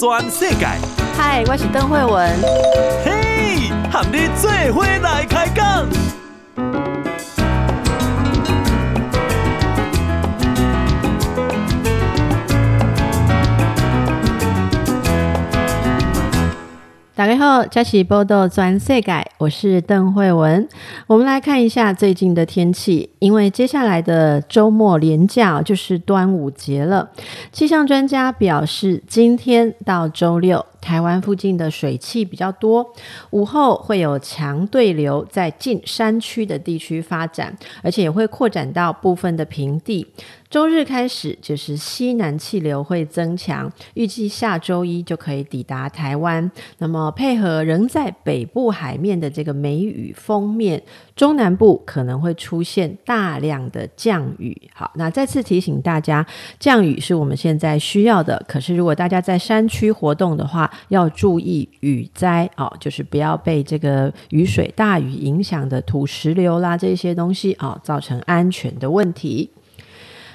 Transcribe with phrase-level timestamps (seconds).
[0.00, 0.66] 全世界。
[1.14, 2.34] 嗨，我是邓惠文。
[3.04, 5.86] 嘿，和你做伙来开讲。
[17.20, 20.66] 大家好，这是报道全世改，我是邓慧文。
[21.06, 27.10] 我们来看一下最近的天气，因为接下来的周末连假就是端午节了。
[27.52, 32.92] 气象专家表示，今天到周六，台湾附近的水汽比较多，
[33.30, 40.06] 午后会有强对流在近山区的地区发展，而且也会扩展到部分的平地。
[40.48, 46.50] 周日开始就是西南气流会增强，预计下周一就可以抵达台湾。
[46.78, 50.82] 那么配合仍在北部海面的这个梅雨锋面，
[51.20, 54.56] 中南部可能会出现大量的降雨。
[54.72, 56.26] 好，那再次提醒大家，
[56.58, 58.42] 降雨是我们现在需要的。
[58.48, 69.50] 可是如果大家在山区活动的话，要注意雨灾哦，就是不要被这个雨水大雨影响的土石流啦这些东西啊、哦，造成安全的问题。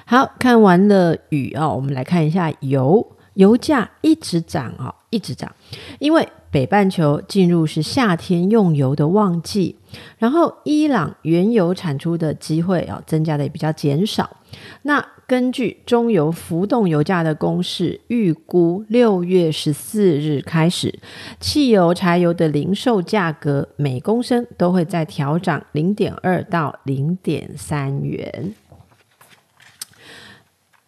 [0.04, 5.52] 好，看完了雨哦，我们来看一下油，油价一直涨啊、哦，一直涨，
[5.98, 9.76] 因为北半球进入是夏天用油的旺季，
[10.16, 14.38] 然后伊朗原油产出的机会啊、哦，增加的也比较减少。
[14.80, 20.98] 那根据中油浮动油价的公式，预估六月十四日开始，
[21.38, 28.54] 汽油、柴油的零售价格每公升都会再调涨零点二到零点三元。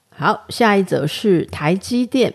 [0.08, 2.32] 好，下一则是台积电，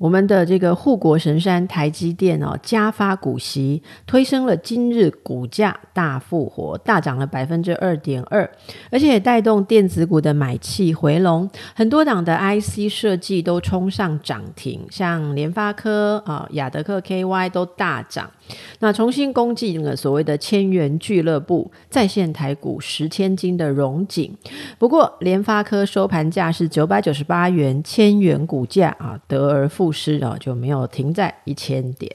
[0.00, 8.50] 我们的这个护国神山台积电哦，加发股息，推升了今日股价大复活，大涨了百分之二点二，
[8.90, 18.30] 而且也带动电子股的买气回笼，很多档的 IC 设计都冲上涨停，像联发科啊、亚德客 KY 都大涨。
[18.78, 24.34] 那重新攻进了所谓的千元俱乐部，再现台股十千金的荣景。
[24.78, 32.14] 不过联发科收盘价是九百九十八元，千元股价啊得而复失啊，就没有停在一千点。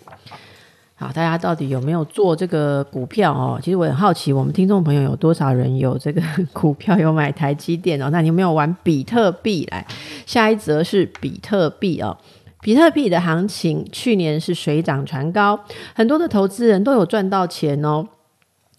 [0.98, 3.60] 好，大家到底有没有做这个股票哦？
[3.62, 6.22] 其实我很好奇，我们听众朋友有多少人有这个
[6.54, 8.10] 股票，有买台积电哦？
[8.12, 9.68] 那你有没有玩比特币？
[9.72, 9.86] 来，
[10.26, 12.18] 下一则是比特币哦。
[12.62, 15.60] 比特币的行情去年是水涨船高，
[15.94, 18.08] 很多的投资人都有赚到钱哦。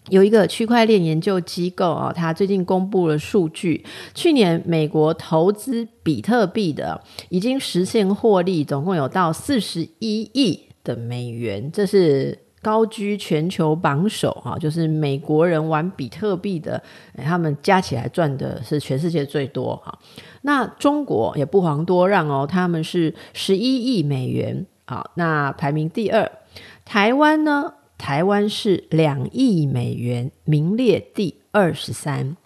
[0.09, 16.81] 有一个区块链研究机构啊，它最近公布了数据，去年美国投资比特币的已经实现获利，总共有到四十一亿的美元，这是高居全球榜首哈，就是美国人玩比特币的，
[17.17, 19.97] 他们加起来赚的是全世界最多哈。
[20.41, 26.31] 那中国也不遑多让哦，他们是十一亿美元，好，那排名第二。
[26.85, 27.73] 台湾呢？
[28.07, 32.37] 台湾是两亿美元，名列第二十三。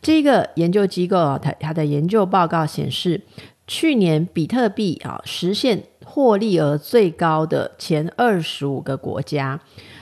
[0.00, 3.20] 这个研究机构啊，它它的研究报告显示，
[3.66, 9.60] 去年比特币啊实现获利额最高的前二十五个国家。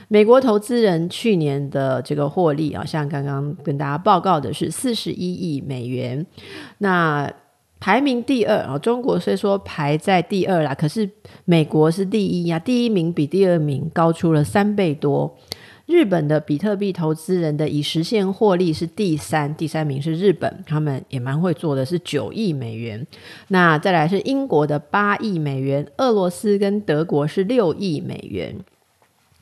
[0.09, 6.23] 美国投资人去年的这个获利啊，像刚刚跟大家报告的是四十一亿美元。
[6.77, 7.27] 那
[7.79, 11.09] 排名第二啊，中国虽说排在第二啦，可是
[11.45, 15.37] 美国是第一呀，第一名比第二名高出了三倍多。
[15.85, 23.07] 日本的比特币投资人的已实现获利是第三，第三名是日本，他们也蛮会做的，是九亿美元。
[23.47, 28.55] 那再来是英国的八亿美元，俄罗斯跟德国是六亿美元。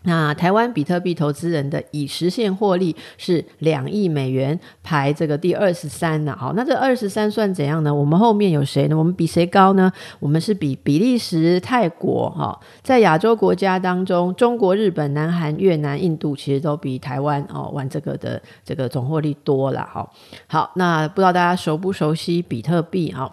[0.03, 6.33] 那台湾比特币投资人的已实现获利是两亿美元，排这个第二十三呢。
[6.39, 7.93] 好，那这二十三算怎样呢？
[7.93, 8.97] 我们后面有谁呢？
[8.97, 9.91] 我们比谁高呢？
[10.19, 20.09] 我们是比比利时、泰国哈，在亚洲国家当中，中国、日本、南韩、越南、印度其实都比台湾哦玩这个的这个总获利多了哈。
[20.47, 23.29] 好，那不知道大家熟不熟悉比特币哈？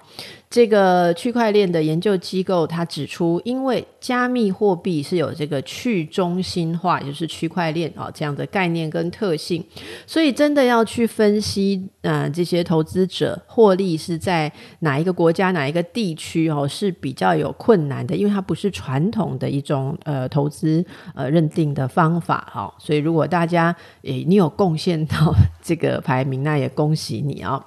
[0.54, 9.64] 这个区块链的研究机构，它指出，因为加密货币是有这个去中心化，也就是区块链啊这样的概念跟特性，
[10.06, 20.86] 所以真的要去分析，呃，这些投资者获利是在哪一个国家、哪一个地区哦，是比较有困难的，因为它不是传统的一种呃投资
[21.16, 22.72] 呃认定的方法哈。
[22.78, 27.60] 所以如果大家诶你有贡献到这个排名，那也恭喜你啊。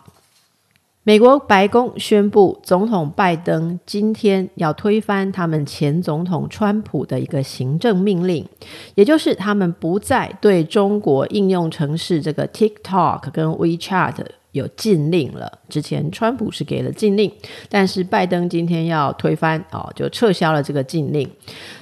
[1.07, 8.45] 美国白宫宣布，总统拜登今天要推翻他们前总统川普的一个行政命令，
[8.94, 14.15] 也就是他们不再对中国应用程式这个 TikTok 跟 WeChat
[14.51, 15.50] 有禁令了。
[15.69, 17.31] 之前川普是给了禁令，
[17.69, 21.25] 但是拜登今天要推翻哦，就撤销了这个禁令，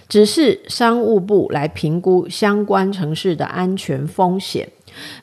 [0.07, 4.69] 只是商务部来评估相关城市的安全风险。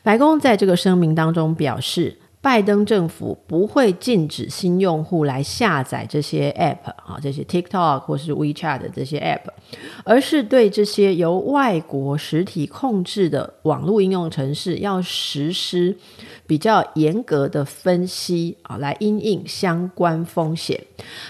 [0.03, 9.49] 白宫在这个声明当中表示，拜登政府不会禁止新用户来下载这些 App 啊，这些 TikTok 或是 WeChat 的这些 App，
[10.05, 15.97] 而是对这些由外国实体控制的网络应用程式要实施
[16.47, 20.79] 比较严格的分析啊，来因应相关风险。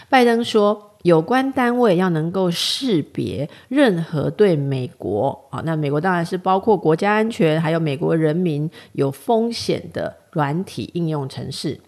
[0.09, 0.89] 拜登说。
[1.03, 11.81] 有关单位要能够识别任何对美国啊，那美国当然是包括国家安全，还有美国人民有风险的软体应用程式，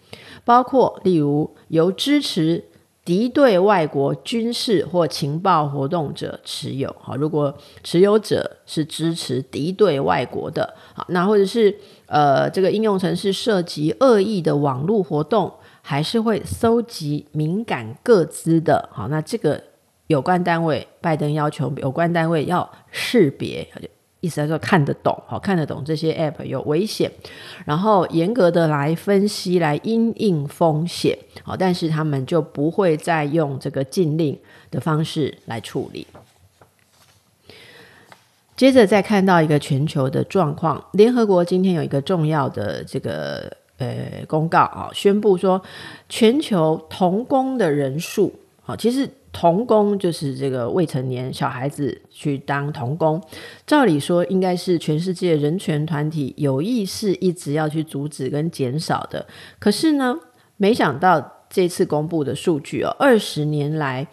[0.43, 2.63] 包括例如由支持
[3.03, 6.95] 敌对外国军事或情报活动者持有。
[6.99, 15.51] 好，如果持有者是支持敌对外国的，好，那或者是呃这个应用程式涉及恶意的网络活动。
[15.87, 19.61] 还是会搜集敏感个资的，好，那这个
[20.07, 23.67] 有关单位，拜登要求有关单位要识别，
[24.25, 27.11] 意思来说看得懂，好，看得懂这些 app 有危险，
[27.65, 34.37] 然后严格的来分析，来因应风险，好，但是他们就不会再用这个禁令
[34.71, 36.07] 的方式来处理。
[38.55, 43.57] 接着再看到一个全球的状况，联合国今天有一个重要的这个。
[43.77, 45.61] 呃，公告啊，宣布说
[46.07, 48.33] 全球童工的人数
[48.65, 49.05] 啊，其实
[49.37, 53.21] 童工就是这个未成年小孩子去当童工，
[53.67, 59.27] 照理说应该是全世界人权团体有意识一直要去阻止跟减少的，
[59.59, 60.17] 可是呢，
[60.55, 64.07] 没想到这次公布的数据哦，二十年来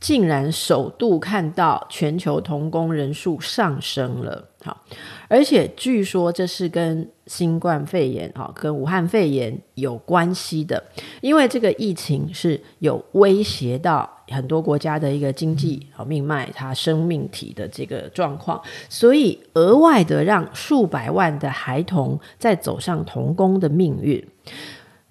[0.00, 4.82] 竟然首度看到全球童工人数上升了，好。
[5.28, 10.82] 而且据说这是跟新冠肺炎，跟武汉肺炎有关系的，
[11.20, 24.24] 因为这个疫情是有威胁到很多国家的一个经济和命脉，它生命体的这个状况，所以额外的让数百万的孩童在走上童工的命运。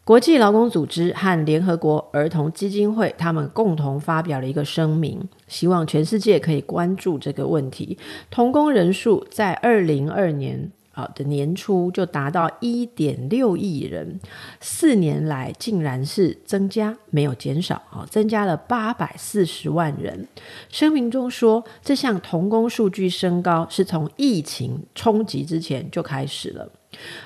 [0.03, 7.97] 国际劳工组织和联合国儿童基金会，他们共同发表了一个声明，希望全世界可以关注这个问题。
[8.29, 14.19] 童工人数在二零二年啊的年初就达到一点六亿人，
[14.59, 20.27] 四年来竟然是增加，没有减少啊，增加了八百四十万人。
[20.69, 26.69] 声明中说，这项童工数据升高是从疫情冲击之前就开始了。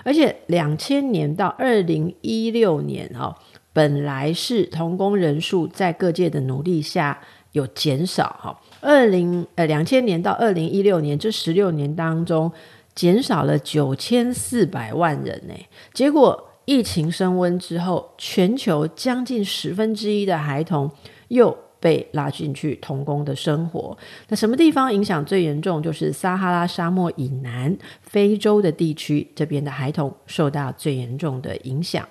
[0.03, 3.35] 而且两千年到二零一六年哦，
[3.73, 7.19] 本来是童工人数在各界的努力下
[7.53, 8.62] 有减少哈。
[8.79, 12.51] 二零呃两千年到二零一六年这十六年当中，
[12.95, 15.53] 减少了九千四百万人呢。
[15.94, 20.89] 结果疫情升温之后，全球将近十分之一的孩童
[21.27, 23.95] 又被拉进去童工的生活，
[24.30, 25.83] 那什么地方影响最严重？
[25.83, 32.07] 就是撒哈拉沙漠以南非洲的地区，这边的孩童受到最严重的影响。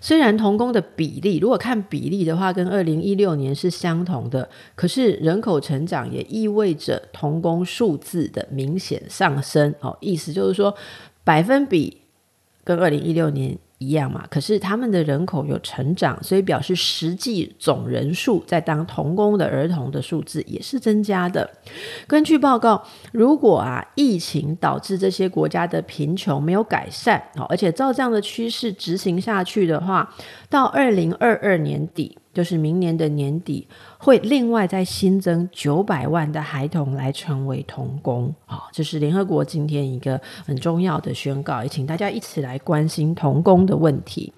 [0.00, 9.74] 虽然童工的比例，如果看比例的话，跟二零一六年是相同的，可是人口成长也意味着童工数字的明显上升。
[9.80, 10.74] 哦，意思就是说
[11.24, 11.98] 百分比
[12.64, 13.58] 跟二零一六年。
[13.82, 21.50] 一样嘛，可是他们的人口有成长，所以表示实际总人数在当童工的儿童的数字也是增加的。
[22.06, 30.14] 根据报告，如果啊疫情导致这些国家的贫穷没有改善，哦而且照这样的趋势执行下去的话，
[30.50, 32.18] 到二零二二年底。
[32.32, 33.66] 就是明年的年底，
[33.98, 38.68] 会另外再新增九百万的孩童来成为童工啊！
[38.70, 44.32] 这是联合国今天一个很重要的宣告，也请大家一起来关心童工的问题。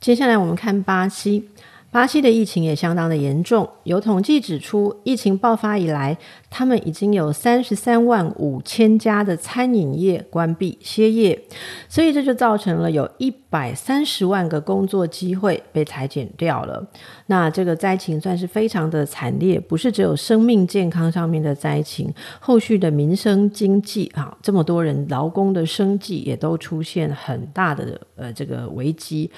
[0.00, 1.46] 接下来我们看巴西，
[1.94, 6.18] 巴西的疫情也相当的严重，有统计指出，疫情爆发以来，
[6.50, 11.40] 他们已经有三十三万五千家的餐饮业关闭歇业，
[11.88, 16.84] 所以这就造成了有一百三十万个工作机会被裁减掉了，
[17.26, 29.30] 那这个灾情算是非常的惨烈，不是只有生命健康上面的灾情，后续的民生经济啊，这么多人劳工的生计也都出现很大的呃这个危机。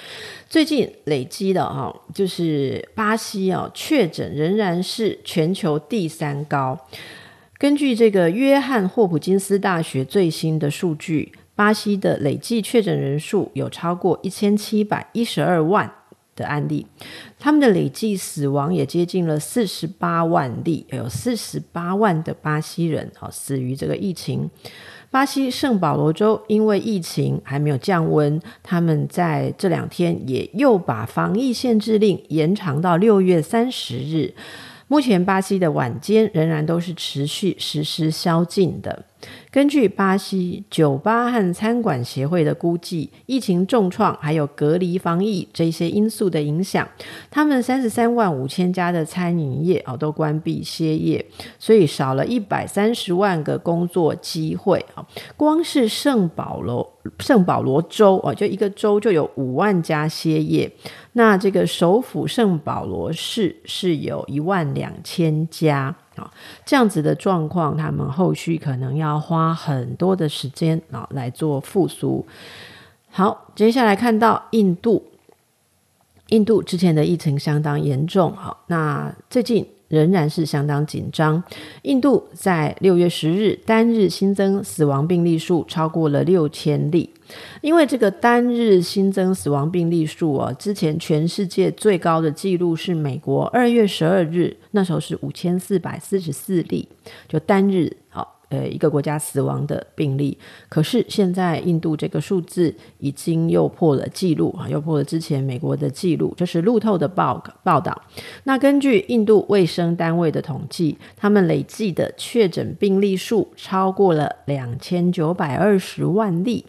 [0.49, 6.78] 最近累积的哈，就是巴西啊确诊仍然是全球第三高，
[7.59, 11.33] 根据这个约翰霍普金斯大学最新的数据。
[11.55, 15.90] 巴西的累计确诊人数有超过一千七百一十二万
[16.37, 16.87] 的案例，
[17.38, 24.49] 他们的累计死亡也接近了四十八万例，有四十八万的巴西人哦死于这个疫情。
[25.11, 34.35] 巴西圣保罗州因为疫情还没有降温，他们在这两天也又把防疫限制令延长到六月三十日。
[34.88, 39.05] 目前巴西的晚间仍然都是持续实施宵禁的。
[39.50, 46.87] 根据巴西酒吧和餐馆协会的估计，疫情重创还有隔离防疫这些因素的影响，
[47.31, 51.25] 他们三十三万五千家的餐饮业啊都关闭歇业，
[51.59, 55.05] 所以少了一百三十万个工作机会啊。
[55.37, 60.71] 光是圣保罗圣保罗州啊，就一个州就有五万家歇业。
[61.16, 65.94] 那这个首府圣保罗市是有一万两千家。
[66.16, 66.30] 啊，
[66.64, 72.25] 这样子的状况，他们后续可能要花很多的时间啊来做复苏。
[73.11, 75.02] 好，接下来看到印度，
[76.28, 79.66] 印度之前的疫情相当严重，好，那最近。
[79.88, 81.40] 仍然是相当紧张。
[81.82, 87.08] 印度在六月十日单日新增死亡病例数超过了六千例，
[87.61, 96.88] 因为这个单日新增死亡病例数啊，之前全世界最高的记录是美国二月十二日，那时候是五千四百四十四例，
[97.28, 98.35] 就单日好。
[98.49, 106.33] 呃，一个国家死亡的病例，可是现在印度这个数字已经又破了记录啊，又破了之前美国的记录。
[106.37, 108.02] 这是路透的报报道。
[108.45, 116.64] 那根据印度卫生单位的统计，他们累计的确诊病例数超过了两千九百二十万例，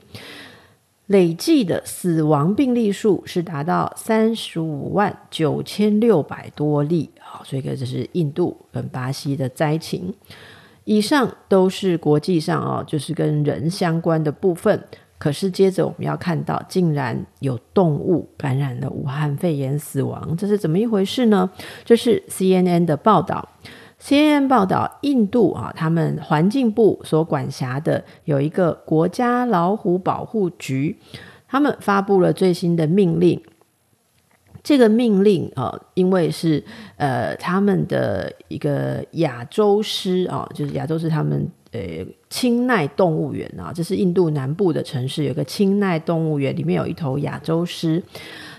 [1.07, 7.09] 累计的死亡病例数是达到三十五万九千六百多例。
[7.19, 10.13] 好，所以这是印度跟巴西的灾情。
[10.83, 14.81] 以上都是国际上哦，就是跟人相关的部分。
[15.17, 21.49] 可是接着我们要看到，竟然有动物感染了武汉肺炎死亡，这是怎么一回事呢？
[21.83, 23.49] 这是 CNN 的报道。
[24.01, 30.97] CNN 报道，印度啊，他们环境部所管辖的有一个国家老虎保护局，
[31.47, 33.41] 他们发布了最新的命令。
[34.63, 36.61] 这个命令啊、因为是
[36.97, 41.79] 呃他们的一个亚洲狮啊、就是亚洲狮他们呃
[42.29, 48.03] 清奈动物园啊，这是印度南部的城市，有个清奈动物园，里面有一头亚洲狮，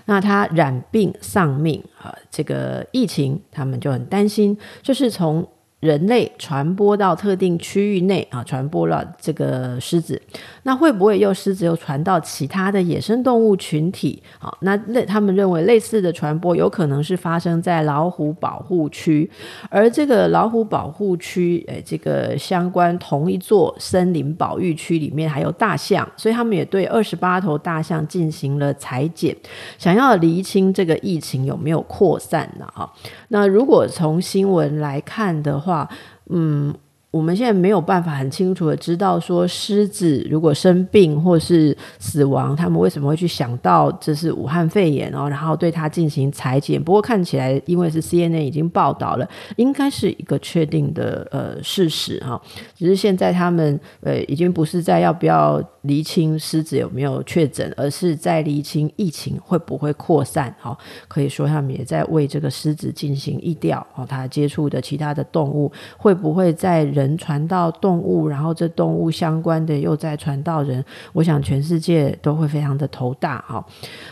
[0.09, 5.47] 那他染病丧命啊、呃，这个疫情他们就很担心，就是从。
[5.79, 10.21] 人类传播到特定区域内啊，传播了这个狮子，
[10.63, 14.21] 那会不会又狮子又传到其他的野生动物群体？
[14.39, 19.29] 好，那类他们认为类似的传播有可能是发生在老虎保护区，
[19.69, 29.33] 而这个老虎保护区，诶，这个相关同一座森林保育区里面还有大象，所以他们也对二十八头大象进行了采检，
[29.77, 32.67] 想要厘清这个疫情有没有扩散呢？
[32.73, 32.91] 哈，
[33.29, 35.87] 那如果从新闻来看的话，话，
[36.29, 36.73] 嗯。
[37.11, 46.81] 我们现在没有办法很清楚的知道说，狮子如果生病或是死亡，他们为什么会去想到这是武汉肺炎哦，然后对它进行裁剪。
[46.81, 52.39] 不过看起来，因为是 CNN 已经报道了，应该是一个确定的呃事实哈。
[52.75, 60.77] 只是现在他们呃已经不是在要不要厘清狮子有没有确诊，而是在厘清疫情会不会扩散哈。
[61.07, 66.85] 可以说他们也在为这个狮子进行疫调哦，它接触的其他的动物会不会在。
[66.99, 73.65] 人传到动物，然后这动物相关的又再传到人，我想全世界都会非常的头大哈。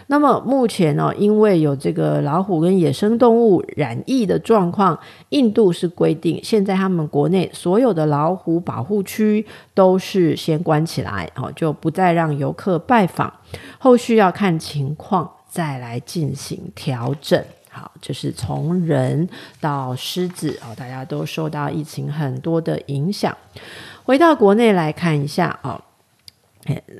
[0.08, 4.98] 那么目前呢，因为有这个老虎跟野生动物染疫的状况，
[5.30, 13.32] 印度是规定，现在他们国内所有的老虎保护区都是先关起来，哦，就不再让游客拜访，
[13.78, 17.44] 后续要看情况再来进行调整。
[17.78, 19.30] 好，就是从人
[19.62, 23.38] 到狮子哦，大家都受到疫情很多的影响。
[24.04, 25.80] 回到国内来看一下哦，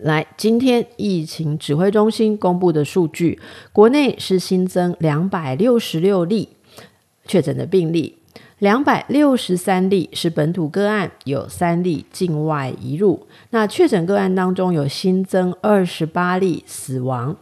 [0.04, 3.40] 来，今天疫情指挥中心公布的数据，
[3.74, 6.50] 国内是新增两百六十六例
[7.26, 8.18] 确诊的病例，
[8.60, 13.26] 两百六十三例是本土个案，有三例境外移入。
[13.50, 17.36] 那确诊个案当中有新增二十八例死亡。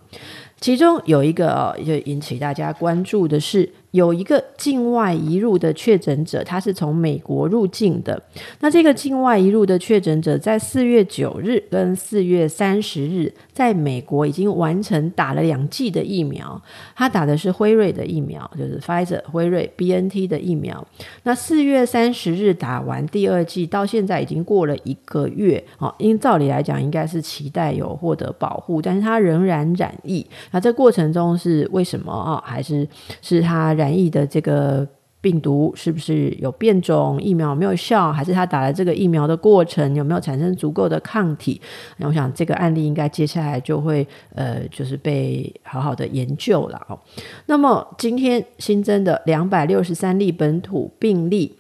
[0.60, 8.22] 其中有一个哦，就引起大家关注的是，有一个境外移入的确诊者，他是从美国入境的。
[8.62, 16.62] 那这个境外移入的确诊者，在四月九日跟四月三十日，在美国已经完成打了两剂的疫苗。
[16.96, 20.86] 他打的是辉瑞的疫苗，就是 Pfizer 辉瑞 BNT 的疫苗。
[21.24, 25.94] 那四月三十日打完第二剂，到现在已经过了一个月哦。
[25.98, 30.26] 因照理来讲，应该是期待有获得保护，但是他仍然染疫。
[30.52, 32.44] 那这过程中是为什么啊？
[32.46, 32.88] 还是
[33.22, 33.56] 是他？
[33.76, 34.88] 染疫的这个
[35.26, 41.60] 病毒是不是有变种，疫苗有没有效，还是他打了这个疫苗的过程有没有产生足够的抗体？
[41.98, 47.00] 那我想这个案例应该接下来就会呃，就是被好好的研究了哦。
[47.48, 51.56] 那么今天新增的两百六十三例本土病例。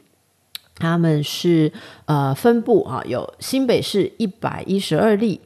[0.77, 1.72] 他们是
[2.03, 5.39] 呃分布啊，有新北市一百一十二例，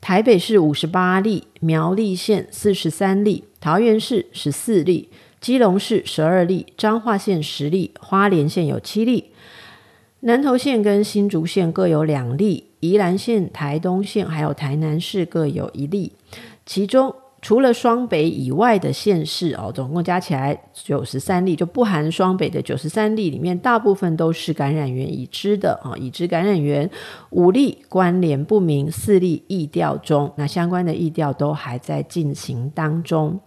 [0.00, 5.08] 台北市五十八例，苗栗县四十三例，桃园市十四例，
[5.42, 9.32] 基隆市十二例，彰化县十例，花莲县有七例，
[10.20, 16.12] 南投县跟新竹县各有两例，宜兰县、台东县还有台南市各有一例，
[16.64, 17.14] 其中。
[17.44, 26.88] 除了双北以外的县市哦，总共加起来九十三例，就不含双北的九十三例里面，大部分都是感染源已知的啊，已知感染源
[27.30, 33.40] 五例关联不明，四例疫调中，那相关的疫调都还在进行当中。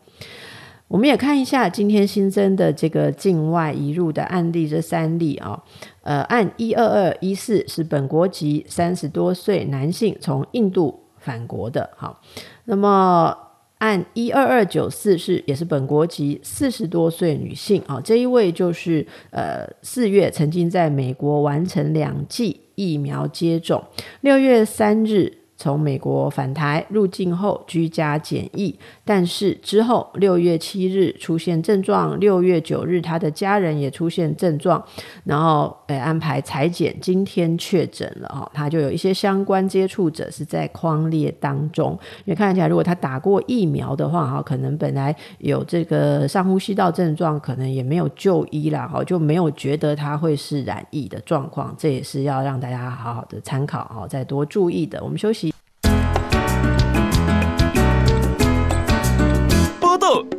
[0.87, 5.63] 我们也看一下今天新增的这个境外移入的案例，这三例啊，
[6.01, 12.21] 呃，按一二二一四是本国籍三十多岁男性从印度返国的，好，
[12.65, 13.37] 那么。
[13.77, 23.83] 按一二二九四是也是本国籍四十多岁女性啊，这一位就是呃四月曾经在美国完成两剂疫苗接种，
[24.21, 25.39] 六月三日。
[25.57, 34.83] 从美国返台入境后居家检疫，但是之后六月七日出现症状，六月九日他的家人也出现症状，
[35.23, 41.97] 然后诶安排采检，今天确诊了哦，他就有一些相关接触者是在框列当中。
[42.25, 55.01] 因为看起来如果他打过疫苗的话哈，可能本来有这个上呼吸道症状，可能也没有就医啦，哈，就没有觉得他会是染疫的状况，这也是要让大家好好的参考哦，再多注意的。
[55.01, 55.54] 我们休息。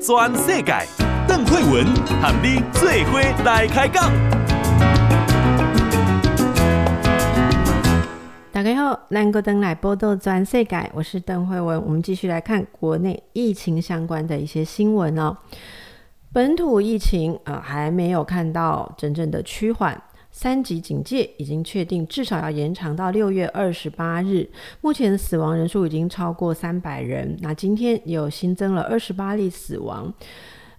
[0.06, 0.72] 转世界，
[1.26, 1.84] 邓惠文
[2.22, 4.08] 和你做伙来开讲。
[8.52, 11.84] 大家好，南国灯来报道全世界，我是邓惠文。
[11.84, 15.36] 我们继续来看国内疫情相关的一些新闻哦。
[16.32, 20.00] 本土疫情啊、呃，还没有看到真正的趋缓。
[20.38, 24.46] 三级警戒已经确定，至少要延长到六月二十八日。
[24.82, 27.34] 目前死亡人数已经超过三百人。
[27.40, 30.12] 那今天又新增了二十八例死亡。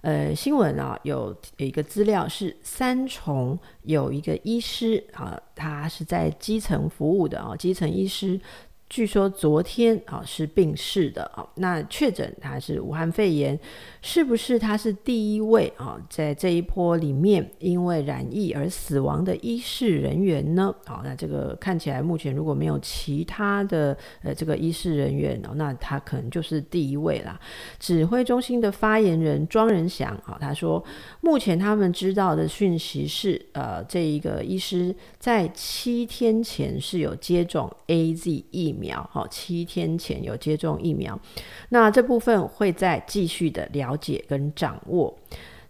[0.02, 8.40] 呃，新闻啊，有有一个资料是三重有一个医师啊，他是在基层服务的啊，基层医师。
[8.88, 13.58] 据说昨天啊是病逝的啊，那确诊他是武汉肺炎，
[14.00, 20.74] 是不是他是第一位啊在这一波里面因为染疫而死亡的医事人员呢？
[20.86, 27.38] 好，那这个看起来目前如果没有其他的呃这个医事人员哦，那他可能就是第一位啦。
[27.78, 30.82] 指挥中心的发言人庄仁祥啊，他说
[31.20, 38.77] 目前他们知道的讯息是，呃，这一个医师在七天前是有接种 AZ 疫。
[38.78, 41.18] 疫苗好，七天前有接种疫苗，
[41.70, 45.18] 那这部分会再继续的了解跟掌握。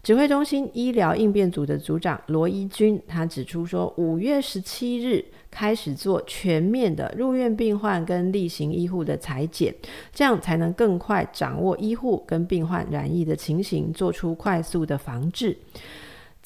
[0.02, 9.74] 指挥中心医疗应变组的组长罗一军他指出说，五月十七日开始做全面的入院病患跟例行医护的裁剪，
[10.12, 15.58] 这样才能更快掌握医护跟病患染疫的情形，做出快速的防治。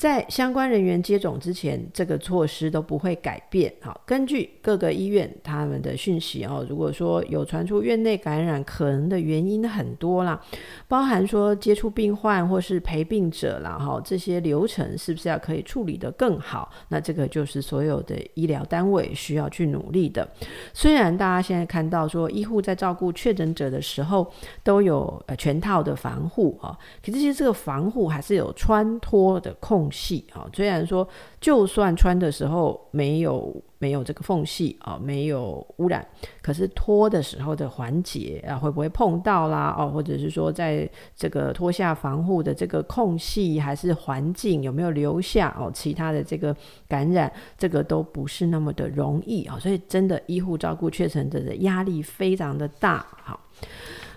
[0.02, 3.72] 在相关人员接种之前，这个措施都不会改变。
[3.80, 10.40] 好，根据各个医院他们的讯息哦，如果说有传出院内感染，可能的原因很多啦，
[10.88, 16.68] 包含说接触病患或是陪病者啦，哈，这些流程是不是要可以处理得更好？
[16.88, 20.28] 那这个就是所有的医疗单位需要去努力的。
[20.74, 24.28] 虽然大家现在看到说医护在照顾确诊者的时候
[24.64, 31.06] 都有呃全套的防护啊，可是其实这个防护还是有穿脱的空隙啊，虽然说
[31.40, 36.06] 就算穿的时候没有没有这个缝隙啊，没有污染，
[36.40, 39.74] 可是脱的时候的环节啊，会不会碰到啦？
[39.78, 46.56] 哦，或者是说在这个脱下防护的这个空隙，还是环境有没有留下哦其他的这个
[46.88, 53.38] 感染，这个都不是那么的容易啊，所以真的医护照顾确诊者的压力非常的大，好。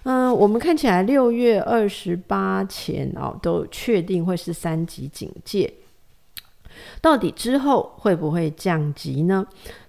[0.06, 5.74] 嗯、我们看起来六月二十八前哦，都确定会是三级警戒。
[7.02, 9.46] 到底之后会不会降级呢？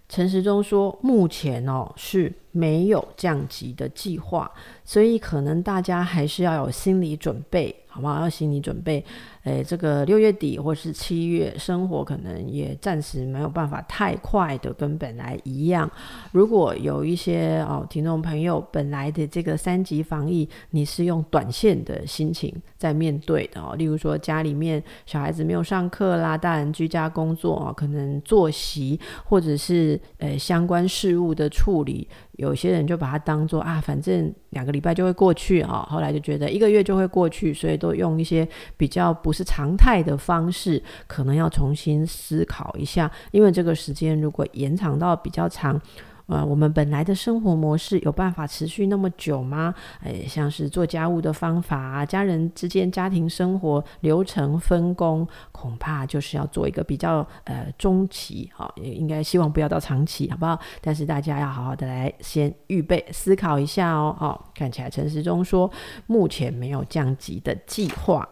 [0.09, 4.51] 陈时中说，目前哦是没有降级的计划，
[4.85, 7.85] 所以可能大家还是要有心理准备。
[7.97, 8.21] 好不好？
[8.21, 9.03] 要心理准备。
[9.45, 15.91] 诶，这个六月底或是七月，生活可能也暂时没有办法太快的跟本来一样。
[16.33, 23.75] 如果有一些哦，听众朋友，本来的这个三级防疫，你是用短线的心情在面对的哦。
[23.77, 32.07] 例如说，家里面小孩子没有上课啦，大人居家工作啊，可能作息或者是呃相关事务的处理。
[32.37, 45.81] 有些人就把它当做啊，反正两个礼拜就会过去啊，后来就觉得一个月就会过去，所以都用一些比较不是常态的方式，可能要重新思考一下，因为这个时间如果延长到比较长。
[46.27, 49.75] 呃，我们本来的生活模式有办法持续那么久吗？
[50.03, 60.59] 诶，像是做家务的方法啊，家人之间家庭生活流程分工，恐怕就是要做一个比较呃中期，好，也应该希望不要到长期，好不好？
[60.81, 64.17] 但是大家要好好的来先预备思考一下哦。
[64.19, 65.71] 哦，看起来陈时中说
[66.07, 68.29] 目前没有降级的计划。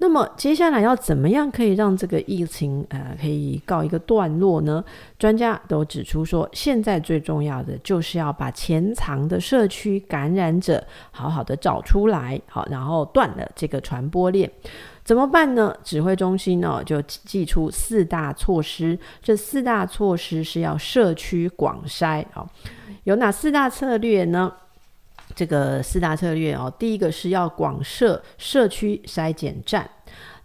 [0.00, 4.84] 那么接下来要怎么样可以让这个疫情呃可以告一个段落呢？
[5.18, 14.48] 专家都指出说，现在最重要的就是要把潜藏的社区感染者好好的找出来，好，然后断了这个传播链。
[15.02, 15.74] 怎么办呢？
[15.82, 22.48] 指挥中心呢就祭出四大措施，这四大措施是要社区广筛，好，
[23.02, 24.52] 有哪四大策略呢？
[25.38, 29.88] 这个四大策略哦，第一个是要广设社区筛检站，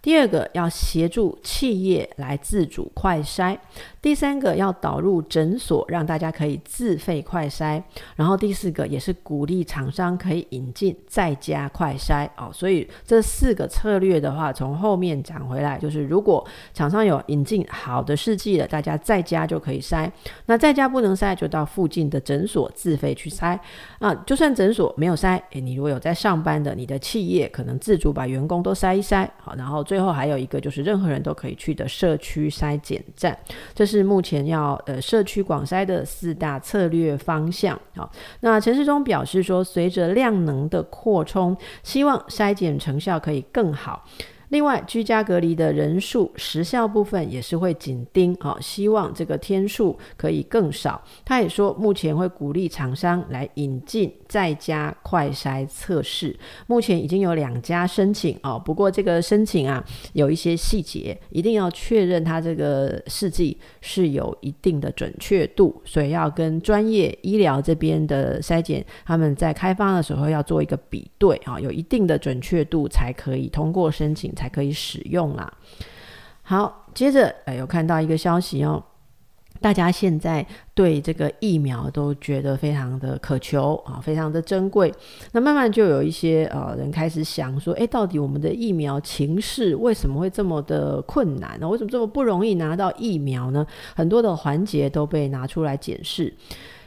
[0.00, 3.58] 第二个要协助企业来自主快筛。
[4.00, 7.82] 第三个要导入诊所，让大家可以自费快筛，
[8.16, 12.50] 然后第四个也是鼓励厂商可以引进在家快筛哦。
[12.52, 20.12] 所以这四个策略的话，从后面讲回来，就是如果厂商有引进好的试剂了，大家在家就可以筛。
[20.44, 23.58] 那在家不能筛，就到附近的诊所自费去筛。
[24.04, 29.28] 啊，就算诊所没有筛，诶，你如果有在上班的，你的企业可能自主把员工都筛一筛。
[29.38, 33.36] 好，然后最后还有一个就是任何人都可以去的社区筛检站，
[33.74, 34.04] 这是。
[34.04, 37.80] 目前要呃社区广筛的四大策略方向。
[37.96, 44.04] 好，那陈世忠表示说，随着量能的扩充，希望筛检成效可以更好。
[44.50, 51.02] 另外，居家隔离的人数时效部分也是会紧盯啊，希望这个天数可以更少。
[51.24, 58.60] 他也说，目前会鼓励厂商来引进在家快筛测试，目前已经有两家申请哦。
[58.62, 74.33] 不过这个申请啊，有一些细节，一定要确认它这个试剂是有一定的准确度，所以要跟专业医疗这边的筛检，他们在开发的时候要做一个比对啊，有一定的准确度才可以通过申请。
[74.34, 75.52] 才可以使用啦。
[76.42, 78.84] 好，接着呃，有看到一个消息哦，
[79.62, 84.92] 大家现在对这个疫苗都觉得非常的渴求啊，非常的珍贵。
[85.32, 91.66] 那慢慢就有一些呃人开始想说，诶，到底我们的疫苗情势为什么会这么的困难呢？
[91.66, 93.66] 为什么这么不容易拿到疫苗呢？
[93.96, 96.30] 很多的环节都被拿出来检视。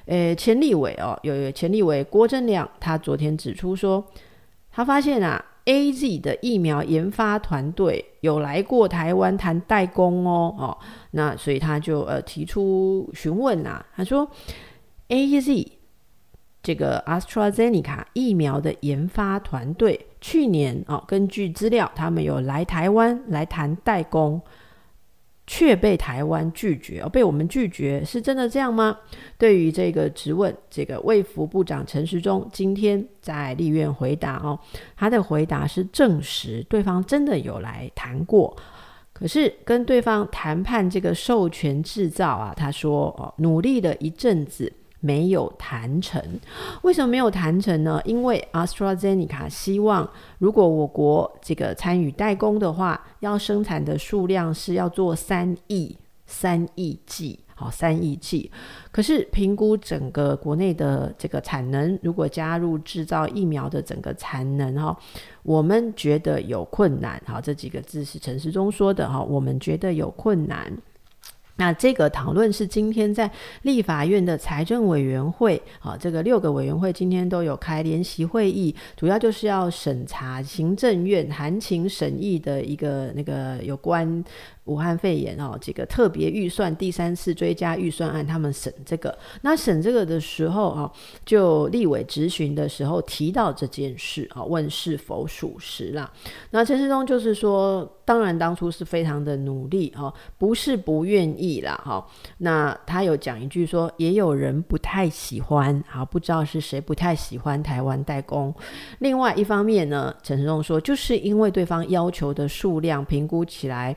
[0.05, 4.05] 诶，前立委哦，有前立委郭正亮，他昨天指出说，
[4.71, 5.43] 他发现啊。
[5.67, 10.77] AZ 的疫苗研发团队有来过台湾谈代工哦哦，
[11.11, 14.25] 那所以他就呃提出询问啊，他说
[15.09, 15.67] AZ
[16.63, 24.41] 这个 AstraZeneca 疫苗的研发团队去年哦，根据资料，他们有来台湾来谈代工。
[25.47, 28.97] 却被台湾拒绝，而，被我们拒绝，是真的这样吗？
[29.37, 34.59] 对于这个质问，这个卫福部长陈时中今天在立院回答哦，
[34.97, 38.55] 他的回答是证实对方真的有来谈过，
[39.13, 44.71] 可是跟对方谈判这个授权制造啊，他说哦，努力了一阵子。
[45.07, 46.21] 没有谈成，
[46.81, 48.01] 为什么没有谈成呢？
[48.03, 58.51] 因为 AstraZeneca 希望，如果我国这个参与代工的话，要生产的数量是要做三亿三亿剂，好，三亿剂。
[58.91, 64.97] 可是评估整个国内的这个产能，如果加入制造疫苗的整个产能哈，
[65.43, 67.21] 我们觉得有困难。
[67.25, 70.69] 好，这几个字是陈时中说的哈，我们觉得有困难。
[71.57, 73.29] 那这个讨论是今天在
[73.63, 84.23] 立法院的财政委员会，啊，这个六个委员会今天都有开联席会议，主要就是要审查行政院函请审议的一个那个有关。
[84.67, 90.91] 武汉肺炎哦，这个特别预算第三次追加预算案，他们审这个，那审这个的时候啊，
[91.25, 96.11] 就立委质询的时候提到这件事啊，问是否属实啦。
[96.51, 102.05] 那陈时中就是说，当然当初是非常的努力哦，不是不愿意啦，哈。
[102.39, 108.53] 那他有讲一句说，也有人不太喜欢，啊，不知道是谁不太喜欢台湾代工。
[108.99, 113.95] 另外一方面呢，陈时中说，就是因为对方要求的数量评估起来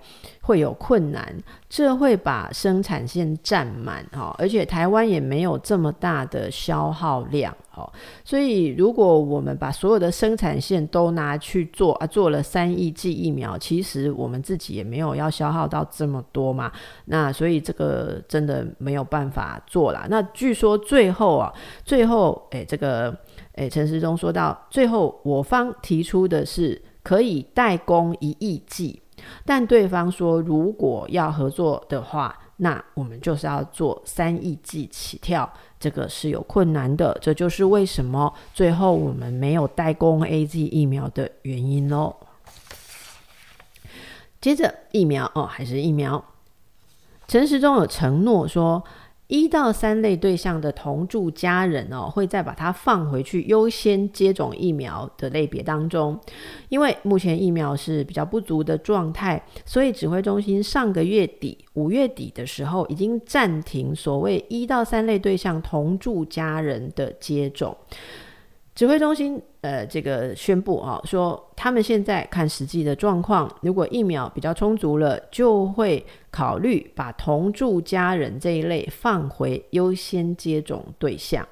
[0.50, 1.32] 会有困难，
[1.68, 7.56] 这会把生产线占满，哈，而且台湾也没有这么大的消耗量。
[8.24, 16.72] 所以如果我们把所有的生产线都拿去做啊，做了三亿剂疫苗，其实我们自己也没有要消耗到这么多嘛。
[17.04, 20.06] 那所以这个真的没有办法做啦。
[20.10, 21.52] 那据说最后啊，
[21.84, 23.16] 最后诶，这个
[23.54, 29.00] 诶，陈时中说到最后，我方提出的是可以代工一亿剂，
[29.44, 32.36] 但对方说如果要合作的话。
[32.62, 42.14] 那我们就是要做三亿剂起跳，这个是有困难的，这就是为什么最后我们没有代工 AZ 疫苗的原因喽。
[44.42, 46.22] 接着疫苗哦，还是疫苗，
[47.26, 48.84] 陈时中有承诺说。
[49.30, 56.18] 一到三类对象的同住家人哦，会再把它放回去优先接种疫苗的类别当中，
[56.68, 67.76] 因为目前疫苗是比较不足的状态，所以指挥中心上个月底五月底的时候已经暂停所谓一到三类对象同住家人的接种。
[68.80, 81.46] 指挥中心呃，这个宣布啊，说他们现在看实际的状况，如果疫苗比较充足了，就会考虑把同住家人这一类放回优先接种对象。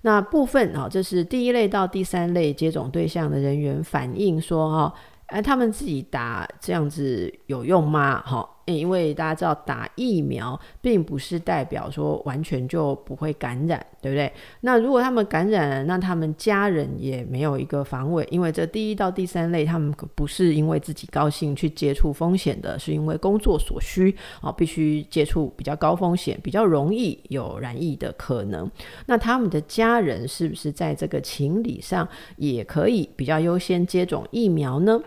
[0.00, 4.94] 那部分啊，这是第一类到第三类接种对象的人员反映说哈，
[5.26, 8.22] 哎，他们自己打这样子有用吗？
[8.24, 8.48] 哈。
[8.74, 14.32] 因为大家知道打疫苗并不是代表说完全就不会感染，对不对？
[14.60, 28.70] 那如果他们感染，那他们家人也没有一个防卫，因为这第一到第三类他们不是因为自己高兴去接触风险的，是因为工作所需啊，必须接触比较高风险、比较容易有染疫的可能。
[29.06, 35.00] 那他们的家人是不是在这个情理上也可以比较优先接种疫苗呢？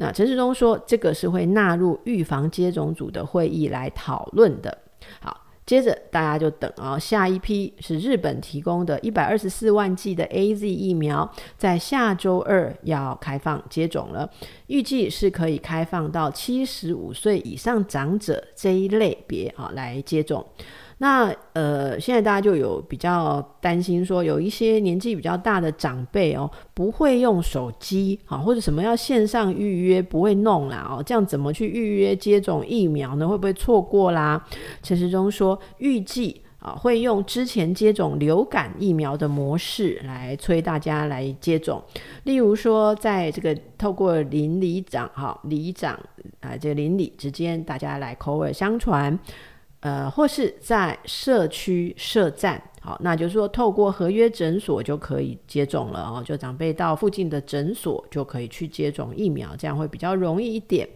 [0.00, 4.78] 那陈世忠说，这个是会纳入预防接种组的会议来讨论的。
[5.20, 14.30] 好，接着大家就等啊，下一批是日本提供的一百二十四万剂的 AZ 疫苗，在下周二要开放接种了，
[14.68, 20.42] 预计是可以开放到七十五岁以上长者这一类别啊来接种。
[21.02, 33.26] 那呃，现在大家就有比较担心说，有一些年纪比较大的长辈哦，不会用手机啊，或者什么要线上预约不会弄啦哦，这样怎么去预约接种疫苗呢？
[33.26, 34.46] 会不会错过啦？
[34.82, 41.82] 陈时中说，预计啊会用之前接种流感疫苗的模式来催大家来接种，
[42.24, 45.98] 例如说，在这个透过邻里长哈里长
[46.40, 49.18] 啊这邻里之间，大家来口耳相传。
[49.80, 60.88] 呃，或是在社区设站，好，那就是说透过合约诊所就可以接种了哦，就长辈到附近的诊所就可以去接种疫苗，这样会比较容易一点。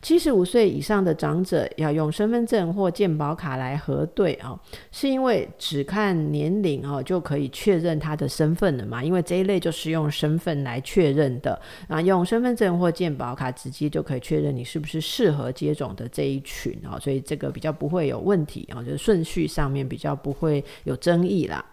[0.00, 4.58] 七十五岁以上的长者要用身份证或健保卡来核对啊，
[4.92, 9.02] 是因为只看年龄哦就可以确认他的身份了嘛？
[9.02, 21.64] 因为这一类就是用身份来确认的那，用身份证或健保卡直接就可以确认你是不是适合接种的这一群哦，所以这个比较不会有问题啊，就是顺序上面比较不会有争议啦。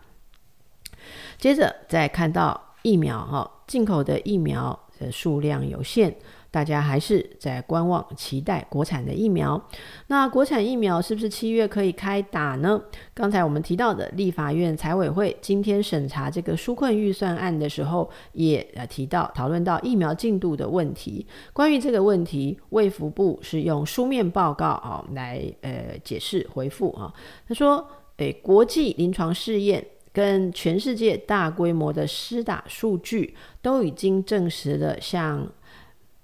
[1.38, 6.16] 接着再看到疫苗哈，进口的疫苗的数量有限。
[6.56, 9.62] 大家还是在观望，期待国产的疫苗。
[10.08, 12.82] 那国产疫苗是不是七月可以开打呢？
[13.13, 21.28] 刚才我们提到的立法院财委会今天审查这个纾困预算案的时候，也呃提到讨论到疫苗进度的问题。
[21.52, 27.13] 关于这个问题，卫福部是用书面报告啊来呃解释回复啊。
[27.50, 35.46] 他说，诶，国际临床试验跟全世界大规模的施打数据都已经证实了，像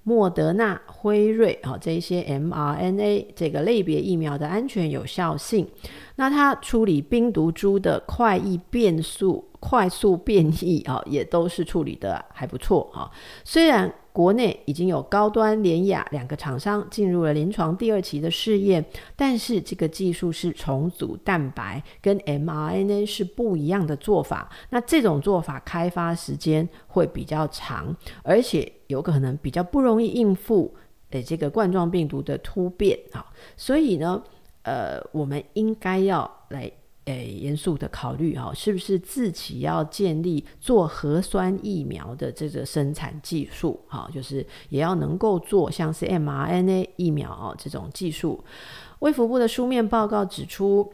[0.04, 5.68] 莫德纳、辉瑞啊，这一些 mRNA 这个类别疫苗的安全有效性，
[6.16, 13.12] 那它处理病毒株的快易变速、快速变异啊，也都是处理的还不错啊。
[13.44, 18.84] 虽然国内已经有高端、联雅两个厂商进入了临床第二期的试验，
[19.16, 24.50] 但是这个技术是重组蛋白，跟 mRNA 是不一样的做法。
[24.70, 30.76] 那这种做法开发时间会比较长，而且有可能比较不容易应付
[31.12, 33.26] 诶这个冠状病毒的突变啊。
[33.56, 34.22] 所以呢，
[34.64, 36.72] 呃，我们应该要来。
[37.18, 48.44] 严肃的考虑哈，是不是自己要建立做核酸疫苗的这个生产技术哈，就是也要能够做像是 mRNA 疫苗啊这种技术。
[49.00, 50.94] 卫福部的书面报告指出，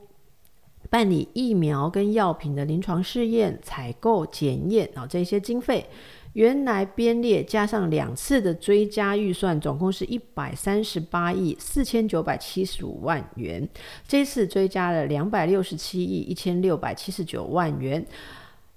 [0.90, 5.90] 办理疫苗跟药品的临床试验、采购、检验啊这些经费。
[6.38, 13.68] 原来编列加上两次的追加预算，总共是一百三十八亿四千九百七十五万元。
[14.08, 18.06] 这次追加了两百六十七亿一千六百七十九万元。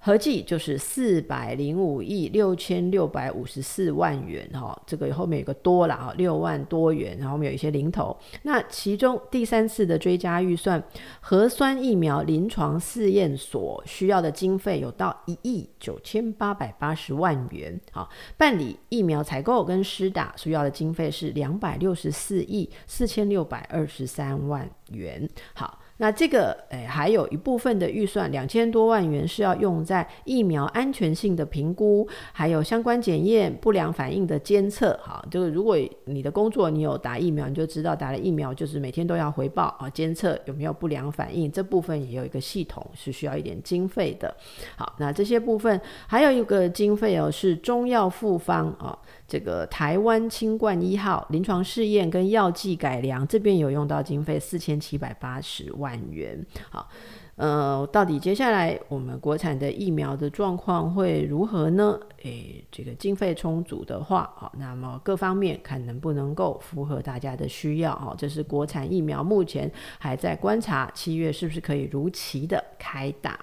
[0.02, 8.16] 合计就是四百零五亿六千六百五十四万元哈，这个后面有个多了哈，六万多元，然后我们有一些零头。
[8.42, 10.82] 那其中第三次的追加预算，
[11.20, 17.78] 核酸疫苗临床试验所需要的经费有到一亿九千八百八十万元。
[17.92, 18.08] 好，
[18.38, 25.28] 办理疫苗采购跟施打需要的经费是两百六十四亿四千六百二十三万元。
[25.52, 25.79] 好。
[26.00, 34.98] 那这个诶，还有一部分的预算两千多万元是要用在疫苗安全性的评估，还有相关检验、不良反应的监测。
[35.04, 41.52] 哈，就是如果你的工作你有打疫苗，你就知道打了疫苗就是每天都要回报啊，监测有没有不良反应。
[41.52, 44.34] 这部分也有一个系统是需要一点经费的。
[44.76, 48.98] 好，那这些部分还有一个经费哦，是中药复方啊。
[49.30, 56.44] 这个台湾清冠一号临床试验跟药剂改良这边有用到经费四千七百八十万元。
[56.68, 56.88] 好，
[57.36, 61.96] 呃，到底接下来我们国产的疫苗的状况会如何呢？
[62.24, 67.94] 诶，这个经费充足的话，好，那么各方面看能不能够符合大家的需要。
[67.94, 73.38] 好，这是国产疫苗目前还在观察，七月是不是可以如期的开打。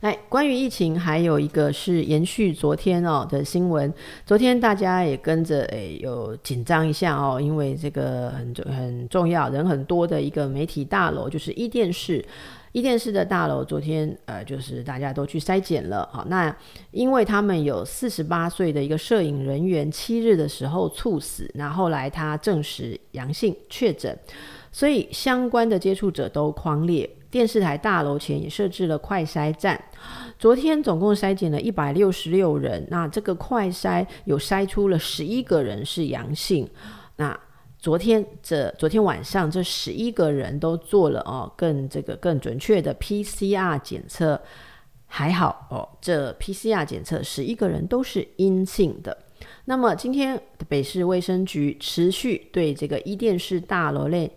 [0.00, 3.92] 来，关于疫情，还有一个是延续昨天哦的新闻。
[4.24, 12.24] 昨天大家也跟着诶有紧张一下哦，因为这个很重很重要，人很多的一个媒体大楼，就是伊甸市。
[12.72, 16.08] 伊甸市的大楼，昨天呃就是大家都去筛检了。
[16.10, 16.56] 好，那
[16.92, 24.18] 因为他们有四十八岁的一个摄影人员，七日的时候猝死，那后来他证实阳性确诊，
[24.72, 27.10] 所以相关的接触者都匡列。
[27.30, 29.80] 电视台大楼前也设置了快筛站，
[30.38, 36.68] 昨天总共筛检了一百六十六人，那这个快筛有筛出了十一个人是阳性，
[37.16, 37.38] 那
[37.78, 44.40] 昨天这昨天晚上这十一个人都做了哦，更这个更准确的 PCR 检测，
[45.06, 49.16] 还好哦，这 PCR 检测十一个人都是阴性的。
[49.66, 50.38] 那么今天
[50.68, 54.30] 北市卫生局持续对这个伊甸市大楼内。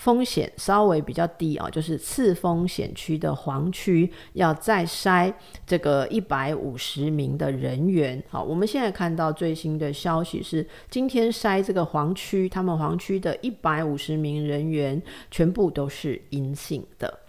[0.00, 5.30] 风险稍微比较低哦，就是次风险区的黄区要再筛
[5.66, 8.22] 这个一百五十名的人员。
[8.30, 17.19] 好，我们现在看到最新的消息是，今天筛这个黄区，他们黄区的一百五十名人员全部都是阴性的。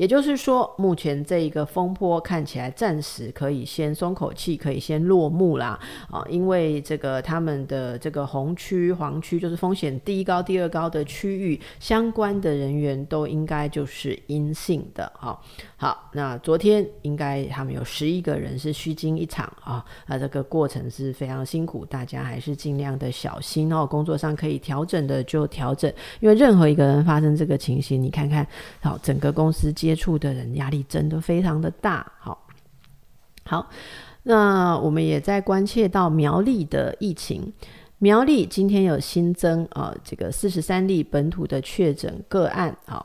[0.00, 5.78] 也就是说，目前这一个风波看起来暂时可以先松口气，可以先落幕啦
[6.10, 6.24] 啊！
[6.26, 15.12] 因为这个他们的这个红区、黄区，就是风险第一高、第二高的区域，相关的人员都应该就是阴性的。
[15.18, 15.44] 好，
[15.76, 19.84] 好，那昨天应该他们有十一个人是虚惊一场啊！
[20.06, 23.86] 那这个过程是非常辛苦，大家还是尽量的小心哦。
[23.86, 28.46] 工作上可以调整的就调整，因为任何一个人发生这个情形，你看看，
[28.80, 29.89] 好，整个公司接。
[29.90, 32.46] 接触的人压力真的非常的大，好，
[33.44, 33.68] 好，
[34.22, 37.52] 那我们也在关切到苗栗的疫情，
[37.98, 43.04] 苗栗今天有新增啊、呃，这个四十三例本土的确诊个案，好，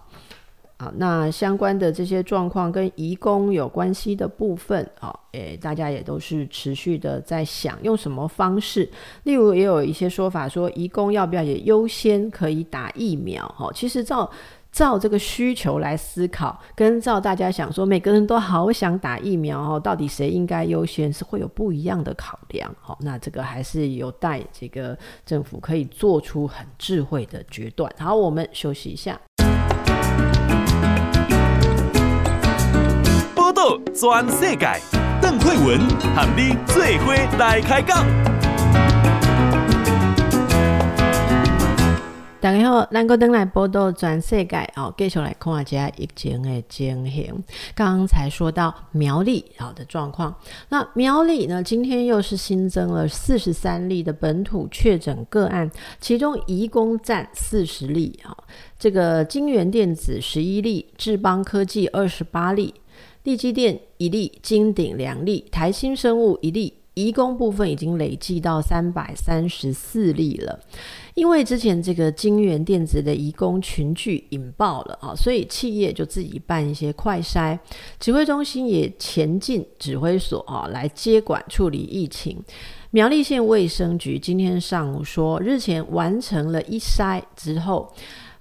[0.78, 8.88] 好，那相关的这些状况跟移工有关系的部分，好，诶，大家也都是持续的在想用什么方式，
[9.24, 14.30] 例如也有一些说法说，移工要不要也优先可以打疫苗，好，其实照。
[14.76, 22.70] 照这个需求来思考，跟照大家想说，每个人都好想打疫苗哦，到底谁应该优先，是会有不一样的考量。
[22.82, 27.90] 好，那这个还是有待这个政府可以做出很智慧的决断。
[27.98, 29.18] 好，我们休息一下。
[33.34, 34.68] 报道全世界，
[35.22, 35.80] 邓惠文
[36.14, 38.35] 和你做伙来开讲。
[42.46, 47.44] 大家好，咱个登来报道全世界哦，继续来看一下疫情的情形。
[47.74, 50.32] 刚才说到苗栗好的状况，
[50.70, 58.38] 那苗栗呢，今天又是新增了四十三例的本土确诊个案，其中移工占四十例啊。
[58.78, 62.76] 这个金元电子十一例，智邦科技二十八例，
[63.24, 66.76] 力积电一例，金鼎两例，台新生物一例。
[66.96, 70.60] 移工部分已经累计到三百三十四例了。
[71.14, 77.58] 因为之前这个金元电子的移工群聚引爆了啊，所以企业就自己办一些快筛，
[78.00, 82.44] 指挥中心也前进指挥所啊来接管处理疫情。
[82.92, 87.94] 苗栗县卫生局今天上午说，日前完成了一筛之后，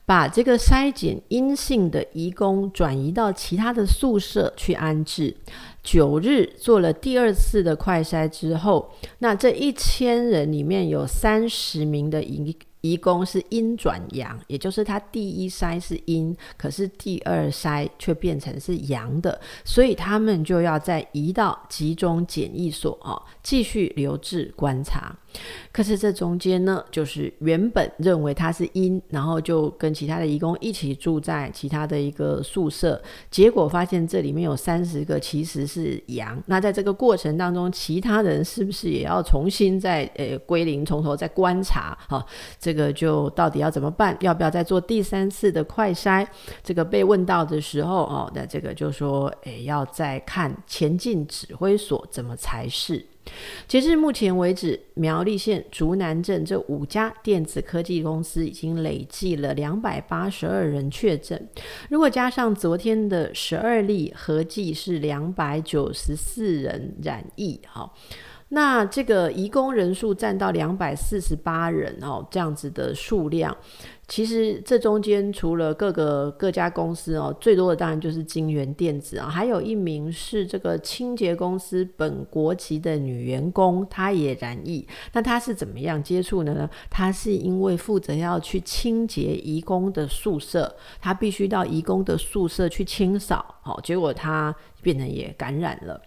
[0.05, 5.37] 把这个筛检阴性的移工转移到其他的宿舍去安置。
[5.85, 12.23] 九日做了第二次的快筛之后，那这一千人里面有三十名的
[12.85, 25.17] 移宫是阴转阳，也就是他第一筛是阴，可是第二筛却变成是阳的，所以他们就要再移到集中检疫所啊，继续留置观察。
[25.73, 36.41] 可是这中间呢，就是原本认为他是阴，然后就跟其他的移工一起住在其他的一个宿舍，结果发现这里面有三十个其实是阳。
[36.47, 41.99] 那在这个过程当中，其他人是不是也要重新再呃归零，从头再观察？
[42.07, 42.25] 哈，
[42.61, 44.17] 这这个就到底要怎么办？
[44.19, 46.27] 要不要再做第三次的快筛？
[46.65, 53.07] 这个被问到的时候，哦，那这个就说，诶，要再看前进指挥所怎么才是。
[53.69, 61.49] 截至目前为止，苗栗县竹南镇这五家电子科技公司已经累计了两百八十二人确诊。
[61.89, 67.61] 如果加上昨天的十二例，合计是两百九十四人染疫。
[67.67, 67.95] 好，
[68.49, 73.57] 那这个移工人数占到两百四十八人哦，这样子的数量。
[74.07, 84.87] 其实这中间除了各个各家公司哦，最多的当然就是金元电子啊，还有一名是这个清洁公司本国籍的女员工，她也染疫。
[85.15, 86.69] 那她是怎么样接触的呢？
[86.91, 95.99] 她是因为负责要去清洁移工的宿舍，她必须到移工的宿舍去清扫，好，结果她变成也感染了。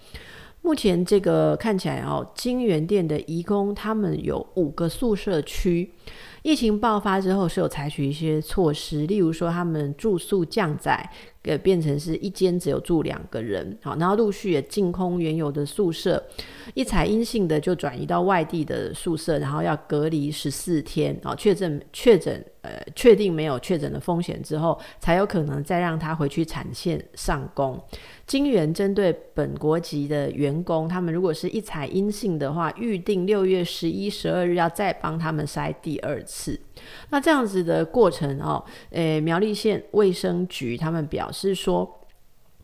[0.68, 5.90] 目前这个看起来哦，金源店的义工他们有五个宿舍区。
[6.48, 16.24] 疫情爆发之后，是有采取一些措施，例如说他们住宿降载，呃，变成是一间只有住两个人，好，然后陆续也净空原有的宿舍，
[16.74, 27.78] 一采阴性的就转移到外地的宿舍，然后要隔离十四天，啊，确诊确诊，呃，确定没有确诊的风险之后，才有可能再让他回去产线上工。
[28.26, 36.37] 金元针对本国籍的员工，他们如果是一采阴性的话，预定六月十一、十二日要再帮他们筛第二次。
[37.10, 41.94] 那这样子的过程哦，诶，苗栗县卫生局他们表示说。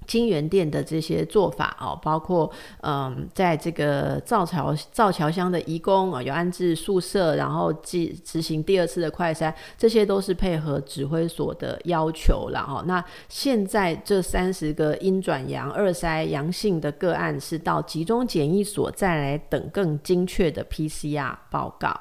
[0.06, 2.52] 金源店的这些做法哦，包括
[2.82, 12.84] 嗯，在这个造桥造桥乡的移工啊，有安置宿舍，然后执执行第二次的快筛，这些都是配合指挥所的要求了哦。
[12.86, 21.98] 那现在这三十个阴转阳二筛阳性的个案，是到集中检疫所再来等更精确的 PCR 报告。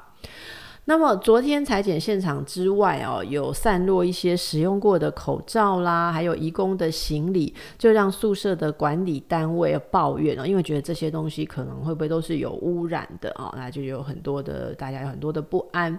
[0.85, 15.97] 那么昨天裁剪现场之外哦，有散落一些使用过的口罩啦，还有移工的行李，就让宿舍的管理单位抱怨哦，因为觉得这些东西可能会不会都是有污染的哦，那就有很多的大家有很多的不安，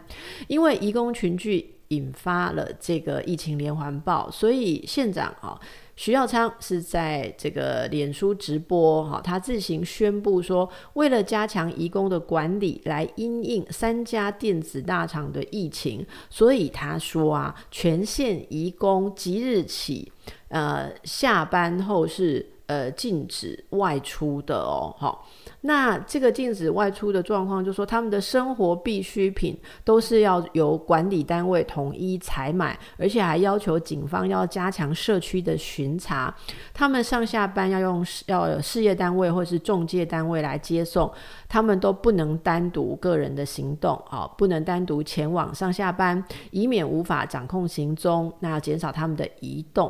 [0.47, 5.57] 因为移工群聚引发了这个疫情连环爆，所以县长啊。
[5.95, 20.11] 徐耀昌是在这个脸书直播，哈，他自行宣布说，为了加强移工的管理，来因应三家电子大厂的疫情，所以他说啊，全县移工即日起，
[20.47, 25.27] 呃，下班后是呃禁止外出的哦，好。
[25.61, 36.35] 那这个禁止外出的状况，就是说他们的生活必需品都是要由管理单位统一采买，而且还要求警方要加强社区的巡查。
[36.73, 41.09] 他们上下班要用要有事业单位或是中介单位来接送，
[41.47, 46.21] 他们都不能单独个人的行动啊，不能单独前往上下班，
[46.51, 49.89] 以免无法掌控行踪，那要减少他们的移动。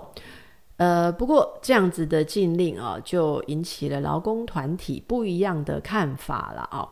[0.83, 6.85] 呃，不过这样子的禁令啊，就引起了劳工团体不一样的看法了啊。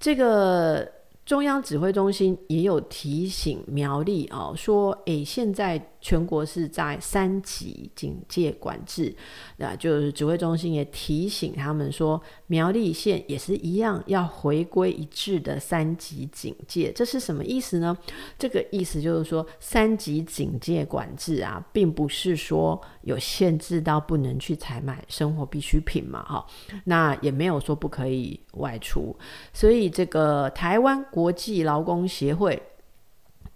[0.00, 0.90] 这个
[1.24, 5.80] 中央指挥中心也有提醒苗栗啊，说，诶，现在。
[6.00, 9.14] 全国是在三级警戒管制，
[9.58, 16.90] 那就是指挥中心也提醒他们说，苗栗县也是一样要回归一致的三级警戒。
[16.92, 17.96] 这是什么意思呢？
[18.38, 26.46] 这个意思就是说，三级警戒管制啊，并不是说有限制到不能去采买生活必需品嘛，哈，
[26.84, 29.14] 那也没有说不可以外出。
[29.52, 32.60] 所以这个台湾国际劳工协会。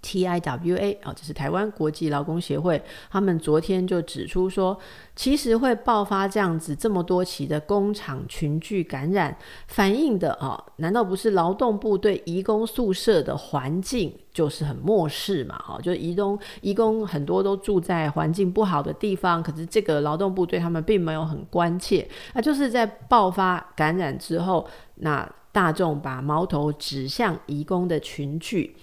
[0.04, 2.80] TIWA 啊，这是台湾国际劳工协会，
[3.10, 4.78] 他们昨天就指出说，
[5.16, 9.34] 其实会爆发这样子这么多起的工厂群聚感染，
[9.66, 15.56] 反映的啊，难道不是劳动部对移工宿舍的环境就是很漠视嘛？
[15.56, 28.76] 哈，就是移工移工很多都住在环境不好的地方，可是这个劳动部对他们并没有很关切，那就是在爆发感染之后，那大众把矛头指向移工的群聚。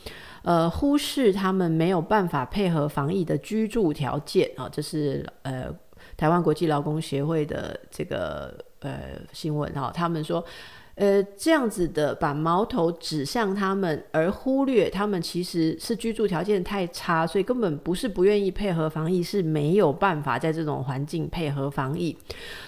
[0.44, 5.68] 呃，忽视他们没有办法配合防疫的居住条件啊，这是呃
[6.18, 10.44] 台湾国际劳工协会的这个呃新闻哈，他们说，
[10.96, 22.18] 呃这样子的把矛头指向他们，而忽略他们其实是居住条件太差，所以根本不是不愿意配合防疫，是没有办法在这种环境配合防疫。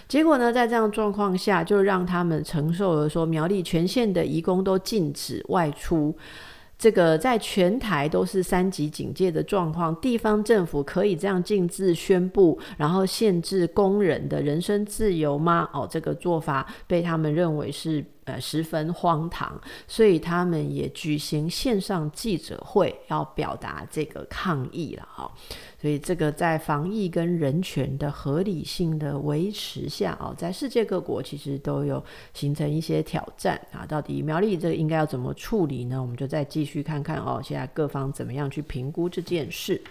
[0.08, 6.16] 结果呢，在这样状况下，就让他们承受了说苗栗全县的移工都禁止外出。
[6.78, 15.70] 这个在全台都是三级警戒的状况，地方政府可以这样禁止宣布，然后限制工人的人身自由吗？
[15.74, 18.04] 哦，这个做法被他们认为是。
[18.26, 25.30] 呃，十分荒唐，所以他们也举行线上记者会，要表达这个抗议了哈。
[25.82, 32.02] 所以这个在防疫跟人权的合理性的维持下哦，在世界各国其实都有
[32.34, 33.86] 形成一些挑战啊。
[33.86, 36.02] 到底苗栗这应该要怎么处理呢？
[36.02, 39.82] 我们就再继续看看哦，现在各方怎么样去评估这件事。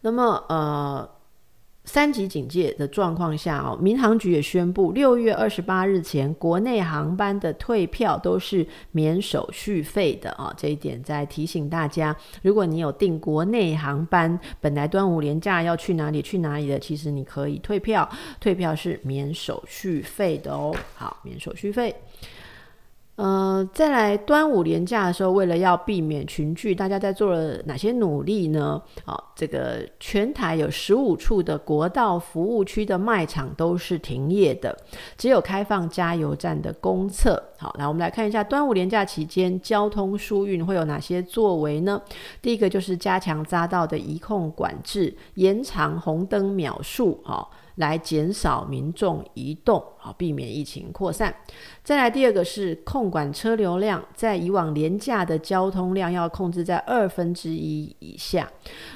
[0.00, 1.15] 那么呃。
[1.86, 10.52] 三级警戒的状况下哦，民航局也宣布，六月二十八日前，国内航班的退票都是免手续费的啊。
[10.56, 18.06] 这一点再提醒大家，如果你有订国内航班，本来端午连假要去哪里去哪里的，其实你可以退票，
[18.40, 20.74] 退票是免手续费的哦。
[20.94, 21.94] 好，免手续费。
[23.16, 28.80] 呃，再来端午连假的时候，为了要避免群聚，大家在做了哪些努力呢？
[29.06, 34.76] 好、这个全台有十五处的国道服务区的卖场都是停业的，
[35.16, 37.42] 只有开放加油站的公厕。
[37.56, 42.02] 好，那我们来看一下端午连假期间交通疏运会有哪些作为呢？
[42.42, 51.34] 第一个就是加强匝道的移控管制，延长红灯秒数，哦来减少民众移动，好，避免疫情扩散。
[51.82, 58.48] 再来第二个是控管车流量，在以往廉价的交通量要控制在二分之一以下。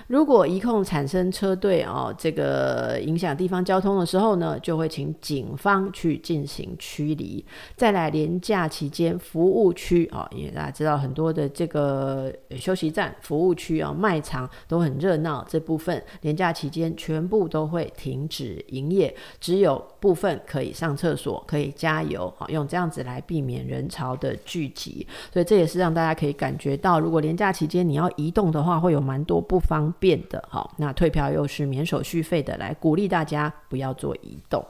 [0.07, 7.45] 如果一控产生车队哦，这个影响地方交通的时候呢，就会请警方去进行驱离。
[7.77, 25.07] 再来连假期间服务区哦，因为大家知道很多的这个休息站、服务区啊、卖场都很热闹，这部分连假期间全部都会停止营业，只有部分可以上厕所、可以加油，好，用这样子来避免人潮的聚集。
[25.33, 30.45] 所以这也是让大家可以感觉到，如果连假期间你要移动的话，会有蛮多不方便的。
[30.51, 34.63] 好，那退票又是免手续费的，来鼓励大家不要做移动。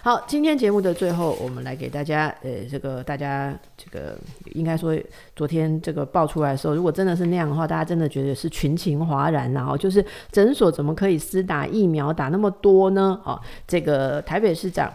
[0.00, 4.16] 好，今天节目的最后，我们来给大家，呃，这个大家这个
[4.54, 4.96] 应该说，
[5.34, 13.20] 昨天这个爆出来的时候，如果真的是那样的话，大家真的觉得是群情哗然，然后就是诊所怎么可以私打疫苗打那么多呢？
[13.24, 14.90] 哦，这个台北市长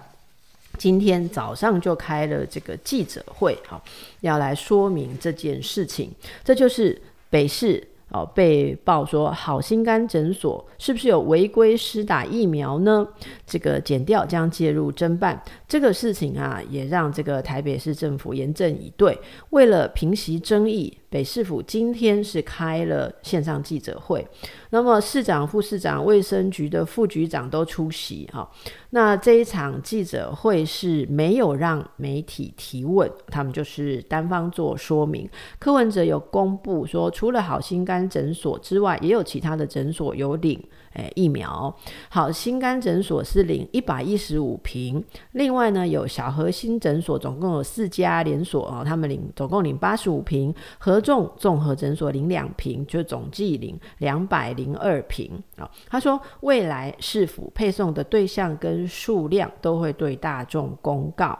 [0.78, 3.84] 今天早上就开了这个记者会，好，
[4.22, 6.12] 要来说明这件事情，
[6.44, 7.88] 这就是北市。
[8.10, 13.08] 哦，被曝说好心肝诊所是不是有违规施打疫苗呢？
[13.44, 19.18] 这个检调将介入侦办这个事情啊，也让这个台北市政府严阵以对。
[19.50, 24.28] 为了平息争议，北市府今天是开了线上记者会。
[24.72, 28.50] 那么市长、副市长、卫生局的副局长都出席哈。
[28.90, 35.30] 那这一场记者会是没有让媒体提问，他们就是单方做说明。
[35.60, 40.60] 柯文哲有公布说，除了好心肝诊所之外，也有其他的诊所有领。
[40.94, 41.74] 诶，疫苗
[42.10, 55.70] 好，心肝诊所是领一百一十五瓶，另外呢有小核心诊所，总共有四家连锁哦，他们领总共领八十五瓶，合众综合诊所领两瓶，就总计领两百零二瓶啊。
[55.90, 61.38] 他说未来市府配送的对象跟数量都会对大众公告。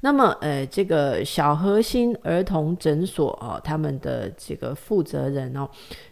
[0.00, 5.68] 那么，呃，这个小核心儿童诊所哦，他们的这个负责人哦，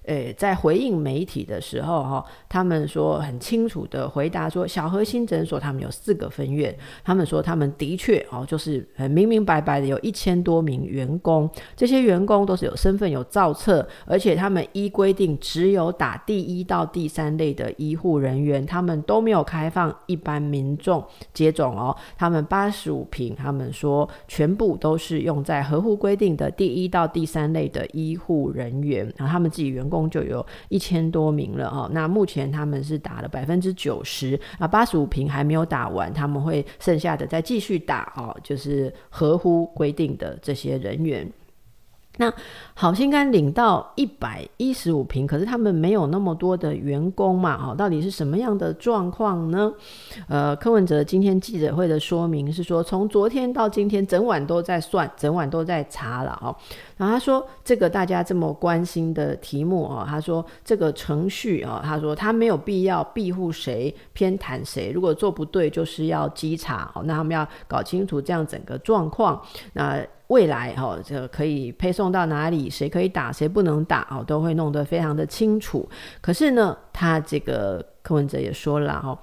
[0.07, 23.67] 诶，在回应媒体的时候哈、他们说很清楚的回答说，小核心诊所他们有四个分院，他们说他们的确哦，就是很明明白白的有一千多名员工，这些员工都是有身份有造册，而且他们依规定只有打第一到第三类的医护人员，他们都没有开放一般民众接种哦，他们八十五平，他们。
[23.77, 31.89] 说，全部都是用在合乎规定的第一到第三类的医护人员，然后他们自己员工就有一千多名了哦。
[31.93, 41.27] 那目前他们是打了百分之九十啊，八十五瓶还没有打完，他们会剩下的再继续打哦，就是合乎规定的这些人员。
[42.19, 42.33] 那
[42.75, 47.57] 好心肝领到一百一十五瓶，可是他们没有那么多的员工嘛？
[47.57, 49.73] 哈，到底是什么样的状况呢？
[50.29, 56.55] 呃，柯文哲今天记者会的说明是说，从昨天到今天，整晚都在算，整晚都在查了哦。
[56.97, 67.03] 然后他说，这个大家这么关心的题目哦，他说这个程序哦，他说他没有必要庇护谁偏袒谁，如果做不对，就是要稽查哦。
[67.05, 69.41] 那他们要搞清楚这样整个状况，
[69.75, 70.05] 那。
[70.29, 72.69] 未来哈，这可以配送到哪里？
[72.69, 75.89] 谁可以打，谁不能打哦，都会弄得非常的清楚。
[76.21, 79.17] 可是呢，他这个柯文哲也说了哈，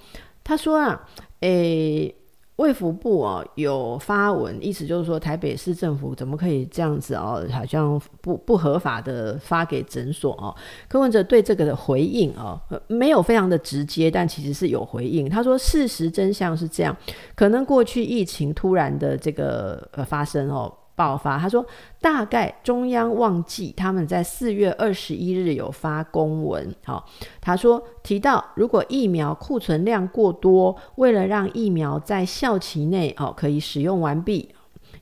[0.43, 1.05] 他说啊，
[1.41, 2.15] 诶，
[2.55, 10.55] 卫福部哦有发文，意思就是说台北市政府怎么可以这样子哦，好像不不合法的发给诊所哦。
[10.87, 15.27] 柯文哲对这个的回应哦，没有非常的直接，但其实是有回应。
[15.27, 16.95] 他说事实真相是这样，
[17.35, 20.73] 可能过去疫情突然的这个呃发生哦。
[20.95, 21.65] 爆发，他说
[21.99, 27.03] 大概中央忘记他们在四月二十一日有发公文，好，
[27.41, 34.49] 他说提到如果疫苗库存量过多，为了让疫苗在效期内哦可以使用完毕，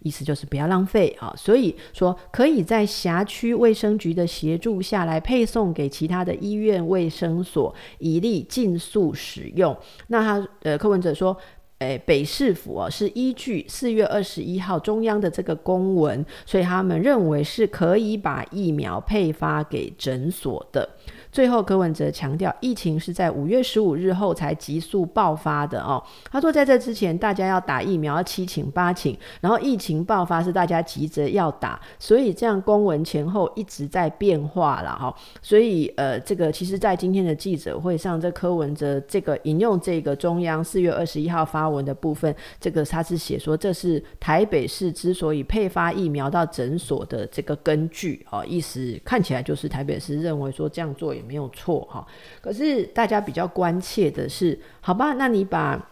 [0.01, 9.77] 意思就是不要浪费啊，所以说可以在辖区卫生局的协助下来配送给其他的医院卫生所，以利尽速使用。
[10.07, 11.35] 那他呃柯文哲说。
[11.81, 20.87] 诶，北市府哦，是依据四月二十一号中央的这个公文，所以他们认为是可以把疫苗配发给诊所的。
[21.31, 26.03] 最后，柯文哲强调，疫情是在五月十五日后才急速爆发的哦。
[26.29, 35.15] 他说，在这之前，大家要打疫苗要七请八请，然后疫情爆发是大家急着要打，所以这样公文前后一直在变化了哈。
[35.41, 52.05] 所以，呃，这个其实在今天的记者会上，这柯文哲这个引用这个中央四月二十一号发文的部分，这个他是写说，这是台北市之所以配发疫苗到诊所的这个根据哦，意思看起来就是台北市认为说这样做也没有错哈，
[52.41, 55.89] 可是大家比较关切的是，好吧，那你把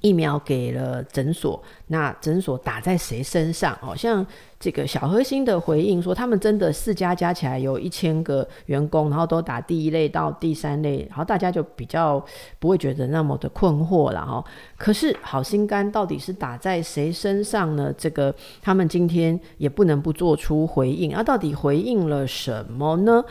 [0.00, 3.76] 疫苗给了诊所，那诊所打在谁身上？
[3.80, 4.26] 好像
[4.58, 12.24] 这个小核心的回应说，他们真的四家加起来有一千个员工，然后都打第一类到第三类，然后大家就比较
[12.58, 14.42] 不会觉得那么的困惑了哈。
[14.78, 17.92] 可是好心肝到底是打在谁身上呢？
[17.96, 23.22] 这个他们今天也不能不做出回应啊，到底回应了什么呢？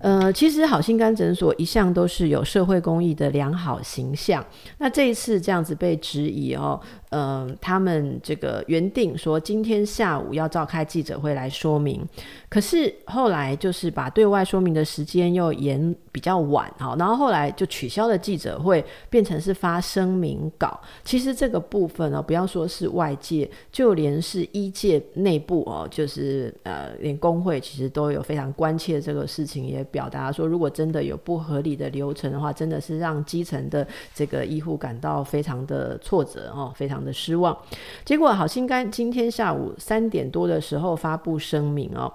[0.00, 4.44] 呃，其实好心肝诊所一向都是有社会公益的良好形象。
[4.76, 6.78] 那这一次这样子被质疑哦，
[7.14, 12.04] 呃，他们这个原定说今天下午要召开记者会来说明，
[12.48, 20.80] 可是后来就是把对外说明的时间又延比较晚，好，然后后来就取消了记者会，变成是发声明稿。
[21.04, 29.84] 其实这个部分呢，不要说是外界，就连是医界内部哦，就是呃，连工会其实都有非常关切这个事情也。
[29.90, 37.56] 表达说，如果真的有不合理的流程的话，真的是让基层的这个医护感到非常的挫折哦，非常的失望。
[38.04, 42.12] 结果好心肝今天下午三点多的时候发布声明哦，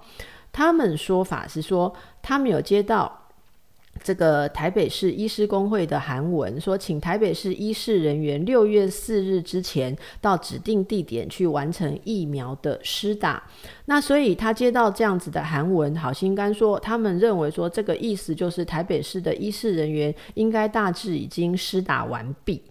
[0.51, 3.17] 他们说法是说，他们有接到。
[4.01, 13.43] 这个台北市医师工会的函文说，请台北市医师人员六月四日之前到指定地点去完成疫苗的施打。
[13.85, 22.61] 那所以他接到这样子的函文，好心肝说，他们认为说这个意思就是台北市的医师人员应该大致已经施打完毕。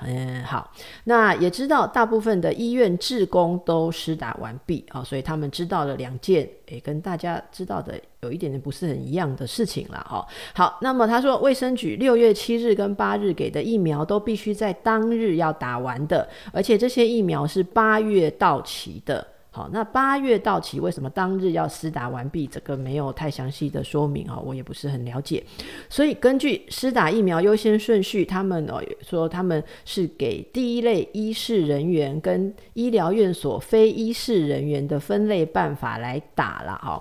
[0.00, 0.72] 嗯，好，
[1.04, 10.26] 那也知道大部分的医院志工都施打完毕啊，所以他们知道了两件，诶，跟大家知道的有一点点不是很一样的事情了哈。
[10.54, 19.26] 好，那么他说，卫生局六月七日跟八日给的疫苗都必须在当日要打完的，而且这些疫苗是八月到期的。
[19.54, 22.44] 好，那八月到期，为什么当日要施打完毕？
[22.44, 25.44] 这个没有太详细的说明啊，我也不是很了解。
[25.88, 37.00] 所以根据施打疫苗优先顺序，他们哦说他们是给第一类医事人员跟医疗院所非医事人员的分类办法来打了哈。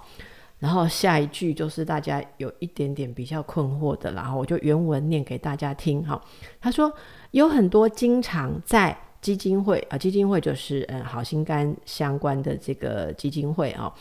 [0.59, 6.21] 然后下一句就是大家有一点点比较困惑的，然后我就原文念给大家听哈。
[6.61, 6.93] 他说
[7.31, 8.95] 有很多经常在。
[9.23, 13.91] 基金会啊，基金会就是嗯好心肝相关的这个基金会啊，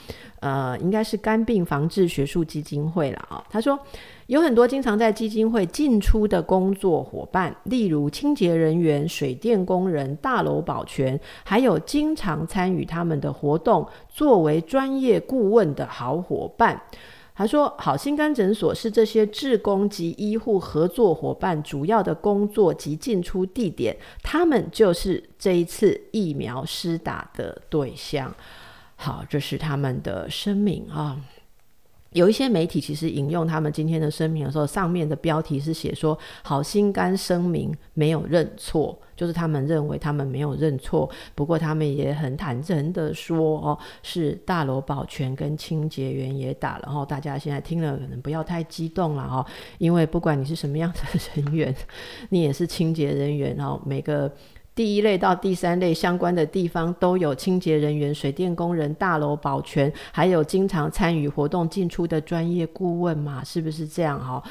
[0.41, 3.43] 呃，应该是肝病防治学术基金会了啊。
[3.49, 3.79] 他说
[4.27, 16.83] 有很多经常在基金会进出的工作伙伴，例如清洁人员、水电工人、大楼保全，还有经常参与他们的活动、作为专业顾问的好伙伴。
[17.35, 28.35] 他说：“好心肝诊所是这些志工及医护合作伙伴主要的工作及进出地点，他们就是这一次疫苗施打的对象。”
[28.97, 31.21] 好，这是他们的声明啊。
[32.13, 41.09] 有一些媒体其实引用他们今天的声明的时候，上面的标题是写说“好心肝声明没有认错”，就是他们认为他们没有认错。
[41.35, 49.45] 不过他们也很坦诚的说：“哦，是大楼保全跟清洁员也打了。”哦，大家现在听了可能不要太激动了哦，
[49.79, 51.75] 因为不管你是什么样的人员，
[52.29, 54.33] 你也是清洁人员哦，每个。
[54.75, 64.43] 第一类到第三类相关的地方都有清洁人员、水电工人、大楼保全，还有经常参与活动进出的专业顾问嘛，是不是这样哈？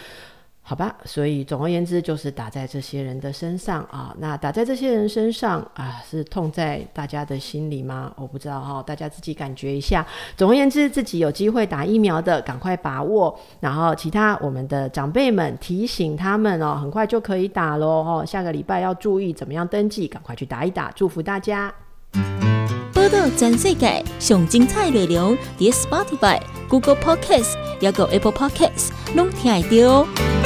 [0.72, 4.16] 好吧，所以总而言之，就是打在这些人的身上啊。
[4.20, 8.10] 那打在这些人身上啊，是痛在大家的心里吗？
[8.16, 10.08] 我不知道哈，大家自己感觉一下。
[10.38, 13.38] 总而言之，自己有机会打疫苗的，赶快把握。
[13.60, 18.24] 然后其他我们的长辈们提醒他们哦，很快就可以打喽哦。
[18.26, 20.90] 下个礼拜要注意怎么样登记，赶快去打一打。
[20.96, 21.70] 祝福大家！
[22.94, 30.41] 报道全世界上精彩内容，点 Spotify、Google Podcasts，还有 Apple Podcasts，拢听得到。